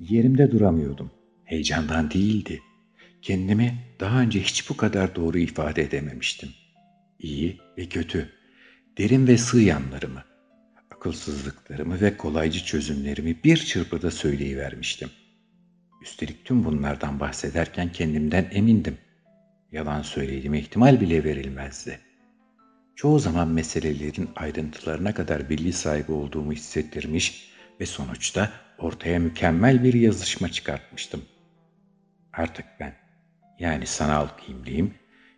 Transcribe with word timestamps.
Yerimde 0.00 0.50
duramıyordum. 0.50 1.10
Heyecandan 1.44 2.10
değildi. 2.10 2.62
Kendimi 3.22 3.78
daha 4.00 4.20
önce 4.20 4.40
hiç 4.40 4.70
bu 4.70 4.76
kadar 4.76 5.14
doğru 5.14 5.38
ifade 5.38 5.82
edememiştim. 5.82 6.48
İyi 7.18 7.60
ve 7.78 7.86
kötü, 7.86 8.30
derin 8.98 9.26
ve 9.26 9.38
sığ 9.38 9.60
yanlarımı, 9.60 10.24
akılsızlıklarımı 10.90 12.00
ve 12.00 12.16
kolaycı 12.16 12.64
çözümlerimi 12.64 13.44
bir 13.44 13.56
çırpıda 13.56 14.10
söyleyivermiştim. 14.10 15.10
Üstelik 16.02 16.44
tüm 16.44 16.64
bunlardan 16.64 17.20
bahsederken 17.20 17.92
kendimden 17.92 18.48
emindim. 18.52 18.98
Yalan 19.72 20.02
söylediğime 20.02 20.58
ihtimal 20.58 21.00
bile 21.00 21.24
verilmezdi. 21.24 22.00
Çoğu 22.96 23.18
zaman 23.18 23.48
meselelerin 23.48 24.28
ayrıntılarına 24.36 25.14
kadar 25.14 25.50
bilgi 25.50 25.72
sahibi 25.72 26.12
olduğumu 26.12 26.52
hissettirmiş 26.52 27.50
ve 27.80 27.86
sonuçta 27.86 28.52
ortaya 28.80 29.18
mükemmel 29.18 29.84
bir 29.84 29.94
yazışma 29.94 30.48
çıkartmıştım. 30.48 31.22
Artık 32.32 32.64
ben, 32.80 32.94
yani 33.58 33.86
sanal 33.86 34.28
kimliğim, 34.46 34.94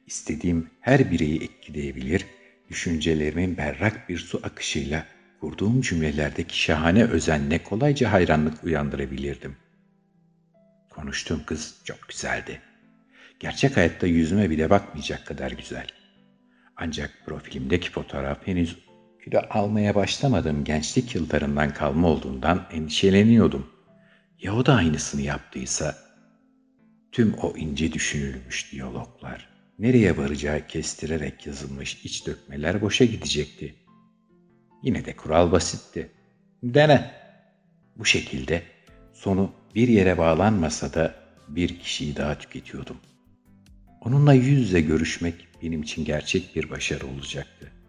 istediğim 0.06 0.70
her 0.80 1.10
bireyi 1.10 1.42
etkileyebilir, 1.42 2.26
düşüncelerimin 2.70 3.56
berrak 3.56 4.08
bir 4.08 4.18
su 4.18 4.40
akışıyla 4.42 5.06
kurduğum 5.40 5.80
cümlelerdeki 5.80 6.58
şahane 6.58 7.04
özenle 7.04 7.62
kolayca 7.62 8.12
hayranlık 8.12 8.64
uyandırabilirdim. 8.64 9.56
Konuştuğum 10.90 11.44
kız 11.46 11.74
çok 11.84 12.08
güzeldi. 12.08 12.60
Gerçek 13.40 13.76
hayatta 13.76 14.06
yüzüme 14.06 14.50
bile 14.50 14.70
bakmayacak 14.70 15.26
kadar 15.26 15.50
güzel. 15.50 15.86
Ancak 16.76 17.10
profilimdeki 17.26 17.90
fotoğraf 17.90 18.46
henüz 18.46 18.78
kilo 19.24 19.40
almaya 19.50 19.94
başlamadığım 19.94 20.64
gençlik 20.64 21.14
yıllarından 21.14 21.74
kalma 21.74 22.08
olduğundan 22.08 22.66
endişeleniyordum. 22.72 23.66
Ya 24.40 24.56
o 24.56 24.66
da 24.66 24.74
aynısını 24.74 25.20
yaptıysa? 25.22 25.96
Tüm 27.12 27.34
o 27.34 27.56
ince 27.56 27.92
düşünülmüş 27.92 28.72
diyaloglar, 28.72 29.48
nereye 29.78 30.16
varacağı 30.16 30.66
kestirerek 30.66 31.46
yazılmış 31.46 32.04
iç 32.04 32.26
dökmeler 32.26 32.82
boşa 32.82 33.04
gidecekti. 33.04 33.74
Yine 34.82 35.04
de 35.04 35.16
kural 35.16 35.52
basitti. 35.52 36.10
Dene. 36.62 37.10
Bu 37.96 38.04
şekilde 38.04 38.62
sonu 39.12 39.52
bir 39.74 39.88
yere 39.88 40.18
bağlanmasa 40.18 40.94
da 40.94 41.14
bir 41.48 41.78
kişiyi 41.78 42.16
daha 42.16 42.38
tüketiyordum. 42.38 42.96
Onunla 44.00 44.32
yüz 44.34 44.60
yüze 44.60 44.80
görüşmek 44.80 45.48
benim 45.62 45.82
için 45.82 46.04
gerçek 46.04 46.56
bir 46.56 46.70
başarı 46.70 47.06
olacaktı. 47.06 47.81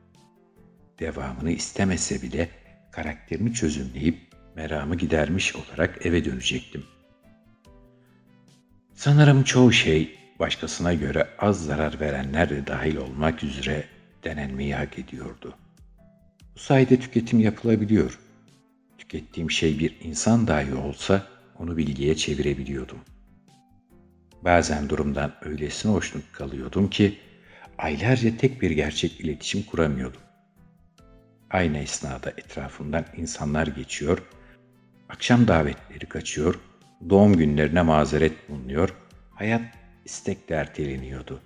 Devamını 1.04 1.52
istemese 1.52 2.22
bile 2.22 2.50
karakterini 2.92 3.54
çözümleyip 3.54 4.18
meramı 4.56 4.96
gidermiş 4.96 5.56
olarak 5.56 6.06
eve 6.06 6.26
dönecektim. 6.26 6.84
Sanırım 8.94 9.44
çoğu 9.44 9.72
şey 9.72 10.20
başkasına 10.40 10.94
göre 10.94 11.28
az 11.40 11.66
zarar 11.66 12.00
verenler 12.00 12.50
de 12.50 12.68
dahil 12.68 12.95
olmak 12.95 13.44
üzere 13.44 13.84
denenmeyi 14.23 14.76
hak 14.76 15.00
ediyordu. 15.00 15.56
Bu 16.56 16.60
sayede 16.60 17.00
tüketim 17.00 17.40
yapılabiliyor. 17.40 18.20
Tükettiğim 18.98 19.52
şey 19.52 19.80
bir 19.80 19.98
insan 20.04 20.48
dahi 20.48 20.73
olsa 20.73 21.28
onu 21.60 21.78
bilgiye 21.78 22.16
çevirebiliyordum. 22.16 23.00
Bazen 24.42 24.90
durumdan 24.90 25.34
öylesine 25.42 25.92
hoşnut 25.92 26.32
kalıyordum 26.32 26.90
ki 26.90 27.17
aylarca 27.78 28.38
tek 28.38 28.62
bir 28.62 28.72
gerçek 28.72 29.20
iletişim 29.22 29.64
kuramıyordum. 29.64 30.22
Aynı 31.54 31.78
esnada 31.78 32.30
etrafımdan 32.30 33.06
insanlar 33.18 33.68
geçiyor, 33.68 34.23
akşam 35.09 35.48
davetleri 35.48 36.06
kaçıyor, 36.06 36.60
doğum 37.10 37.38
günlerine 37.38 37.82
mazeret 37.82 38.50
bulunuyor, 38.50 38.95
hayat 39.32 39.61
istekle 40.05 40.55
erteleniyordu. 40.55 41.39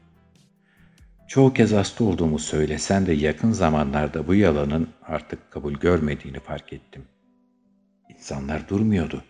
Çoğu 1.27 1.53
kez 1.53 1.71
hasta 1.71 2.03
olduğumu 2.03 2.39
söylesen 2.39 3.05
de 3.05 3.13
yakın 3.13 3.51
zamanlarda 3.51 4.27
bu 4.27 4.35
yalanın 4.35 4.89
artık 5.03 5.51
kabul 5.51 5.73
görmediğini 5.73 6.39
fark 6.39 6.73
ettim. 6.73 7.05
İnsanlar 8.09 8.69
durmuyordu. 8.69 9.23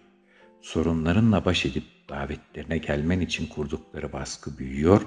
Sorunlarınla 0.62 1.46
baş 1.46 1.66
edip 1.66 1.84
davetlerine 2.10 2.78
gelmen 2.78 3.20
için 3.20 3.48
kurdukları 3.48 4.14
baskı 4.14 4.58
büyüyor, 4.58 5.02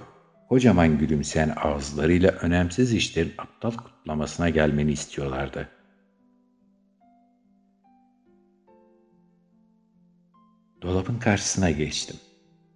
kocaman 0.51 0.99
gülümseyen 0.99 1.53
ağızlarıyla 1.57 2.31
önemsiz 2.31 2.95
işlerin 2.95 3.33
aptal 3.39 3.71
kutlamasına 3.71 4.49
gelmeni 4.49 4.93
istiyorlardı. 4.93 5.69
Dolabın 10.83 11.19
karşısına 11.19 11.71
geçtim. 11.71 12.17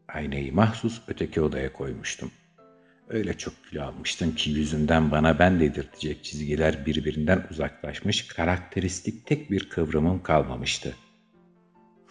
Aynayı 0.08 0.54
mahsus 0.54 1.02
öteki 1.08 1.40
odaya 1.40 1.72
koymuştum. 1.72 2.30
Öyle 3.08 3.38
çok 3.38 3.54
kilo 3.70 3.82
almıştım 3.82 4.34
ki 4.34 4.50
yüzünden 4.50 5.10
bana 5.10 5.38
ben 5.38 5.60
dedirtecek 5.60 6.24
çizgiler 6.24 6.86
birbirinden 6.86 7.46
uzaklaşmış, 7.50 8.28
karakteristik 8.28 9.26
tek 9.26 9.50
bir 9.50 9.68
kıvrımım 9.68 10.22
kalmamıştı. 10.22 10.96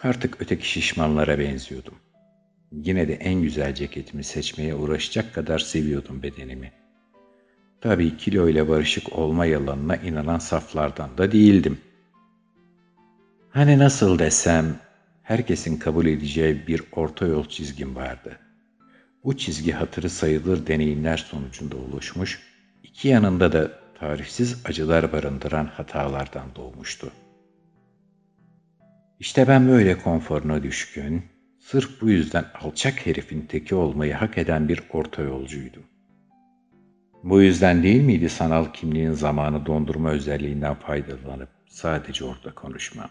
Artık 0.03 0.41
öteki 0.41 0.69
şişmanlara 0.69 1.39
benziyordum. 1.39 1.95
Yine 2.73 3.07
de 3.07 3.13
en 3.13 3.41
güzel 3.41 3.75
ceketimi 3.75 4.23
seçmeye 4.23 4.75
uğraşacak 4.75 5.33
kadar 5.33 5.59
seviyordum 5.59 6.23
bedenimi. 6.23 6.71
Tabii 7.81 8.17
kilo 8.17 8.49
ile 8.49 8.69
barışık 8.69 9.13
olma 9.13 9.45
yalanına 9.45 9.95
inanan 9.95 10.39
saflardan 10.39 11.17
da 11.17 11.31
değildim. 11.31 11.77
Hani 13.49 13.79
nasıl 13.79 14.19
desem, 14.19 14.79
herkesin 15.23 15.77
kabul 15.77 16.05
edeceği 16.05 16.67
bir 16.67 16.83
orta 16.91 17.25
yol 17.25 17.45
çizgim 17.45 17.95
vardı. 17.95 18.39
Bu 19.23 19.37
çizgi 19.37 19.71
hatırı 19.71 20.09
sayılır 20.09 20.67
deneyimler 20.67 21.17
sonucunda 21.17 21.77
oluşmuş, 21.77 22.39
iki 22.83 23.07
yanında 23.07 23.51
da 23.51 23.71
tarifsiz 23.99 24.61
acılar 24.65 25.13
barındıran 25.13 25.65
hatalardan 25.65 26.55
doğmuştu. 26.55 27.11
İşte 29.19 29.47
ben 29.47 29.67
böyle 29.67 29.97
konforuna 29.97 30.63
düşkün, 30.63 31.32
sırf 31.63 32.01
bu 32.01 32.09
yüzden 32.09 32.45
alçak 32.61 33.05
herifin 33.05 33.41
teki 33.41 33.75
olmayı 33.75 34.13
hak 34.13 34.37
eden 34.37 34.69
bir 34.69 34.81
orta 34.89 35.21
yolcuydum. 35.21 35.83
Bu 37.23 37.41
yüzden 37.41 37.83
değil 37.83 38.01
miydi 38.01 38.29
sanal 38.29 38.65
kimliğin 38.73 39.11
zamanı 39.11 39.65
dondurma 39.65 40.11
özelliğinden 40.11 40.75
faydalanıp 40.75 41.49
sadece 41.67 42.25
orada 42.25 42.55
konuşmam? 42.55 43.09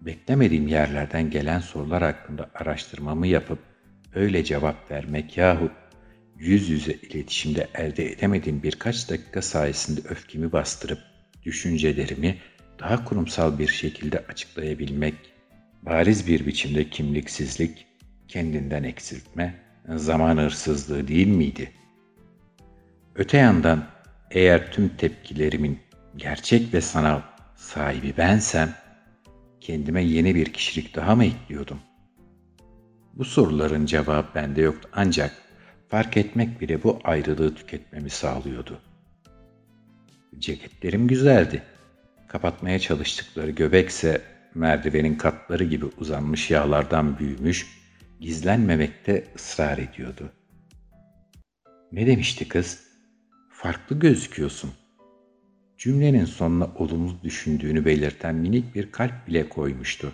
Beklemediğim 0.00 0.68
yerlerden 0.68 1.30
gelen 1.30 1.58
sorular 1.58 2.02
hakkında 2.02 2.50
araştırmamı 2.54 3.26
yapıp 3.26 3.58
öyle 4.14 4.44
cevap 4.44 4.90
vermek 4.90 5.36
yahut 5.36 5.72
yüz 6.38 6.68
yüze 6.68 6.92
iletişimde 6.92 7.68
elde 7.74 8.12
edemediğim 8.12 8.62
birkaç 8.62 9.10
dakika 9.10 9.42
sayesinde 9.42 10.00
öfkemi 10.08 10.52
bastırıp 10.52 10.98
düşüncelerimi 11.44 12.38
daha 12.80 13.04
kurumsal 13.04 13.58
bir 13.58 13.68
şekilde 13.68 14.18
açıklayabilmek, 14.18 15.14
bariz 15.82 16.26
bir 16.26 16.46
biçimde 16.46 16.90
kimliksizlik, 16.90 17.86
kendinden 18.28 18.82
eksiltme, 18.82 19.54
zaman 19.94 20.36
hırsızlığı 20.36 21.08
değil 21.08 21.26
miydi? 21.26 21.72
Öte 23.14 23.38
yandan 23.38 23.86
eğer 24.30 24.72
tüm 24.72 24.88
tepkilerimin 24.88 25.78
gerçek 26.16 26.74
ve 26.74 26.80
sanal 26.80 27.20
sahibi 27.56 28.14
bensem, 28.16 28.74
kendime 29.60 30.04
yeni 30.04 30.34
bir 30.34 30.52
kişilik 30.52 30.96
daha 30.96 31.14
mı 31.16 31.24
ekliyordum? 31.24 31.80
Bu 33.14 33.24
soruların 33.24 33.86
cevabı 33.86 34.28
bende 34.34 34.62
yoktu 34.62 34.88
ancak 34.92 35.42
fark 35.88 36.16
etmek 36.16 36.60
bile 36.60 36.82
bu 36.82 36.98
ayrılığı 37.04 37.54
tüketmemi 37.54 38.10
sağlıyordu. 38.10 38.80
Ceketlerim 40.38 41.08
güzeldi 41.08 41.62
Kapatmaya 42.28 42.78
çalıştıkları 42.78 43.50
göbekse 43.50 44.22
merdivenin 44.58 45.14
katları 45.14 45.64
gibi 45.64 45.84
uzanmış 45.84 46.50
yağlardan 46.50 47.18
büyümüş, 47.18 47.66
gizlenmemekte 48.20 49.24
ısrar 49.36 49.78
ediyordu. 49.78 50.32
Ne 51.92 52.06
demişti 52.06 52.48
kız? 52.48 52.88
Farklı 53.50 53.98
gözüküyorsun. 53.98 54.70
Cümlenin 55.78 56.24
sonuna 56.24 56.68
olumlu 56.74 57.22
düşündüğünü 57.22 57.84
belirten 57.84 58.34
minik 58.34 58.74
bir 58.74 58.92
kalp 58.92 59.28
bile 59.28 59.48
koymuştu. 59.48 60.12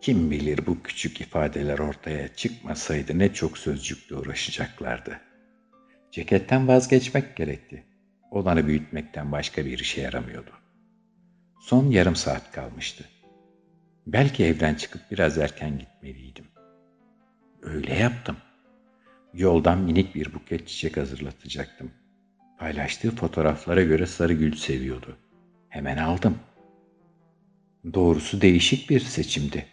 Kim 0.00 0.30
bilir 0.30 0.66
bu 0.66 0.82
küçük 0.82 1.20
ifadeler 1.20 1.78
ortaya 1.78 2.28
çıkmasaydı 2.28 3.18
ne 3.18 3.34
çok 3.34 3.58
sözcükle 3.58 4.16
uğraşacaklardı. 4.16 5.20
Ceketten 6.10 6.68
vazgeçmek 6.68 7.36
gerekti 7.36 7.84
olanı 8.30 8.66
büyütmekten 8.66 9.32
başka 9.32 9.66
bir 9.66 9.78
işe 9.78 10.00
yaramıyordu. 10.00 10.61
Son 11.62 11.90
yarım 11.90 12.16
saat 12.16 12.52
kalmıştı. 12.52 13.04
Belki 14.06 14.44
evden 14.44 14.74
çıkıp 14.74 15.02
biraz 15.10 15.38
erken 15.38 15.78
gitmeliydim. 15.78 16.44
Öyle 17.62 17.94
yaptım. 17.94 18.36
Yoldan 19.34 19.78
minik 19.78 20.14
bir 20.14 20.34
buket 20.34 20.68
çiçek 20.68 20.96
hazırlatacaktım. 20.96 21.90
Paylaştığı 22.58 23.10
fotoğraflara 23.10 23.82
göre 23.82 24.06
sarı 24.06 24.32
gül 24.32 24.56
seviyordu. 24.56 25.16
Hemen 25.68 25.96
aldım. 25.96 26.38
Doğrusu 27.94 28.40
değişik 28.40 28.90
bir 28.90 29.00
seçimdi. 29.00 29.66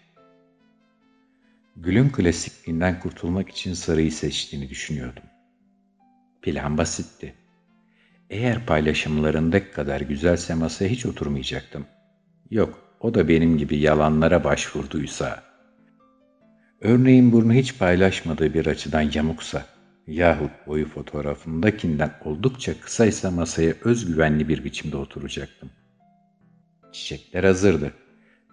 Gül'ün 1.76 2.10
klasikliğinden 2.10 3.00
kurtulmak 3.00 3.50
için 3.50 3.74
sarıyı 3.74 4.12
seçtiğini 4.12 4.70
düşünüyordum. 4.70 5.24
Plan 6.42 6.78
basitti. 6.78 7.36
Eğer 8.30 8.66
paylaşımlarındaki 8.66 9.72
kadar 9.72 10.02
güzelse 10.02 10.54
masaya 10.54 10.90
hiç 10.90 11.06
oturmayacaktım. 11.06 11.86
Yok, 12.52 12.80
o 13.00 13.14
da 13.14 13.28
benim 13.28 13.58
gibi 13.58 13.78
yalanlara 13.78 14.44
başvurduysa, 14.44 15.44
örneğin 16.82 17.32
burnu 17.32 17.54
hiç 17.54 17.78
paylaşmadığı 17.78 18.54
bir 18.54 18.66
açıdan 18.66 19.12
yamuksa 19.14 19.66
yahut 20.08 20.52
boyu 20.68 20.86
fotoğrafındakinden 20.86 22.12
oldukça 22.26 22.82
kısaysa 22.82 23.32
masaya 23.32 23.74
özgüvenli 23.84 24.48
bir 24.48 24.64
biçimde 24.64 24.98
oturacaktım. 24.98 25.70
Çiçekler 26.92 27.44
hazırdı. 27.44 27.94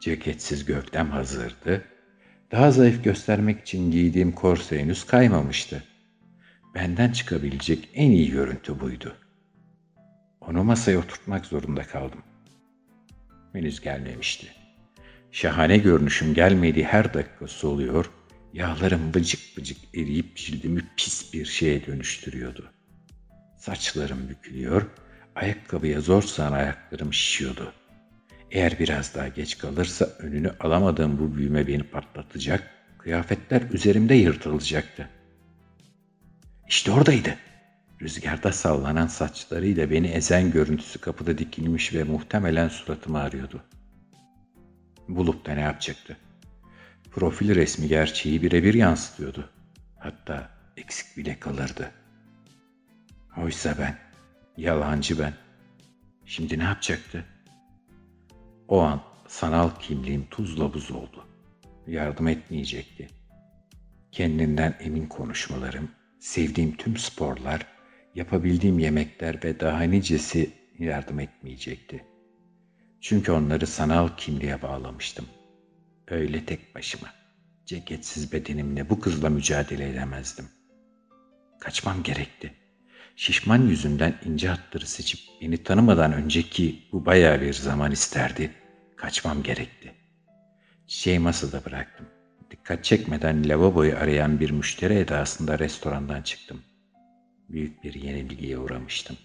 Ceketsiz 0.01 0.65
göktem 0.65 1.11
hazırdı. 1.11 1.85
Daha 2.53 2.71
zayıf 2.71 3.05
göstermek 3.05 3.61
için 3.61 3.91
giydiğim 3.91 4.33
korse 4.33 4.81
henüz 4.81 5.05
kaymamıştı. 5.05 5.83
Benden 6.75 7.13
çıkabilecek 7.13 7.89
en 7.95 8.11
iyi 8.11 8.31
görüntü 8.31 8.81
buydu. 8.81 9.17
Onu 10.49 10.65
masaya 10.65 10.99
oturtmak 10.99 11.47
zorunda 11.47 11.83
kaldım. 11.83 12.23
Henüz 13.53 13.81
gelmemişti. 13.81 14.47
Şahane 15.33 15.79
görünüşüm 15.79 16.35
gelmediği 16.35 16.85
her 16.85 17.15
dakikası 17.15 17.69
oluyor, 17.69 18.11
yağlarım 18.53 19.15
bıcık 19.15 19.41
bıcık 19.57 19.79
eriyip 19.95 20.37
cildimi 20.37 20.85
pis 20.97 21.33
bir 21.33 21.45
şeye 21.45 21.87
dönüştürüyordu. 21.87 22.71
Saçlarım 23.59 24.29
bükülüyor, 24.29 24.87
ayakkabıya 25.35 26.01
zor 26.01 26.23
sığan 26.23 26.53
ayaklarım 26.53 27.13
şişiyordu. 27.13 27.73
Eğer 28.51 28.79
biraz 28.79 29.15
daha 29.15 29.29
geç 29.29 29.59
kalırsa 29.59 30.05
önünü 30.05 30.53
alamadığım 30.61 31.19
bu 31.19 31.37
büyüme 31.37 31.67
beni 31.67 31.83
patlatacak, 31.83 32.71
kıyafetler 32.99 33.63
üzerimde 33.73 34.15
yırtılacaktı. 34.15 35.09
İşte 36.69 36.93
oradaydı. 36.93 37.35
Rüzgarda 38.07 38.53
sallanan 38.53 39.07
saçlarıyla 39.07 39.91
beni 39.91 40.07
ezen 40.07 40.51
görüntüsü 40.51 41.01
kapıda 41.01 41.39
dikilmiş 41.39 41.95
ve 41.95 42.05
muhtemelen 42.05 42.69
suratımı 42.69 43.19
arıyordu. 43.19 43.63
Bulup 45.09 45.47
da 45.47 45.53
ne 45.53 45.61
yapacaktı? 45.61 46.17
Profil 47.11 47.55
resmi 47.55 47.89
gerçeği 47.89 48.43
birebir 48.43 48.75
yansıtıyordu. 48.75 49.51
Hatta 49.99 50.51
eksik 50.77 51.17
bile 51.17 51.41
kalırdı. 51.41 51.91
Oysa 53.37 53.75
ben, 53.79 53.99
yalancı 54.57 55.19
ben. 55.19 55.35
Şimdi 56.25 56.59
ne 56.59 56.65
yapacaktı? 56.65 57.25
O 58.69 58.81
an 58.81 59.03
sanal 59.29 59.71
kimliğim 59.81 60.27
tuzla 60.31 60.75
buz 60.75 60.91
oldu. 60.91 61.27
Yardım 61.87 62.29
etmeyecekti. 62.29 63.09
Kendinden 64.13 64.77
emin 64.81 65.07
konuşmalarım, 65.07 65.91
sevdiğim 66.21 66.77
tüm 66.77 66.97
sporlar, 66.97 67.76
yapabildiğim 68.17 68.79
yemekler 68.79 69.41
ve 69.45 69.61
daha 69.61 69.83
nicesi 69.83 70.51
yardım 70.79 71.21
etmeyecekti. 71.21 72.05
Çünkü 73.01 73.33
onları 73.33 73.67
sanal 73.67 74.09
kimliğe 74.17 74.63
bağlamıştım. 74.63 75.27
Öyle 76.09 76.45
tek 76.45 76.75
başıma, 76.75 77.09
ceketsiz 77.67 78.33
bedenimle 78.33 78.91
bu 78.91 79.01
kızla 79.01 79.31
mücadele 79.31 79.91
edemezdim. 79.91 80.45
Kaçmam 81.61 82.03
gerekti. 82.03 82.53
Şişman 83.17 83.63
yüzünden 83.69 84.15
ince 84.25 84.49
hatları 84.49 84.87
seçip 84.87 85.21
beni 85.43 85.63
tanımadan 85.63 86.13
önceki 86.13 86.83
bu 86.93 87.07
bayağı 87.07 87.41
bir 87.41 87.53
zaman 87.53 87.93
isterdi. 87.93 88.51
Kaçmam 88.97 89.43
gerekti. 89.43 89.95
Çiçeği 90.87 91.19
masada 91.19 91.65
bıraktım. 91.65 92.07
Dikkat 92.51 92.85
çekmeden 92.85 93.49
lavaboyu 93.49 93.97
arayan 93.97 94.41
bir 94.41 94.51
müşteri 94.51 94.95
edasında 94.95 95.59
restorandan 95.59 96.23
çıktım. 96.23 96.63
Büyük 97.49 97.85
bir 97.85 97.95
yenilgiye 97.95 98.59
uğramıştım. 98.59 99.17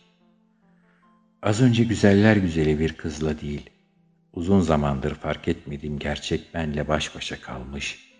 Az 1.42 1.62
önce 1.62 1.84
güzeller 1.84 2.38
güzeli 2.38 2.80
bir 2.80 2.94
kızla 2.94 3.42
değil, 3.42 3.70
uzun 4.34 4.60
zamandır 4.60 5.16
fark 5.16 5.48
etmediğim 5.48 6.00
gerçek 6.00 6.54
benle 6.54 6.88
baş 6.88 7.16
başa 7.16 7.42
kalmış, 7.42 8.14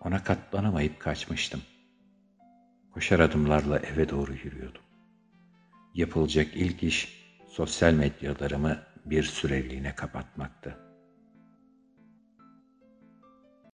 ona 0.00 0.24
katlanamayıp 0.24 1.00
kaçmıştım. 1.00 1.60
Koşar 2.94 3.20
adımlarla 3.20 3.78
eve 3.78 4.08
doğru 4.08 4.32
yürüyordum. 4.32 4.82
Yapılacak 5.94 6.46
ilk 6.54 6.82
iş 6.82 7.28
sosyal 7.48 7.92
medyalarımı 7.92 8.78
bir 9.04 9.22
süreliğine 9.22 9.94
kapatmaktı. 9.94 10.87